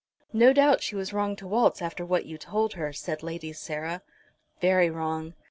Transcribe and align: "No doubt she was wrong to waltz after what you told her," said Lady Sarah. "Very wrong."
"No 0.33 0.51
doubt 0.51 0.81
she 0.81 0.95
was 0.95 1.13
wrong 1.13 1.35
to 1.35 1.45
waltz 1.47 1.79
after 1.79 2.03
what 2.03 2.25
you 2.25 2.39
told 2.39 2.73
her," 2.73 2.91
said 2.91 3.21
Lady 3.21 3.53
Sarah. 3.53 4.01
"Very 4.59 4.89
wrong." 4.89 5.35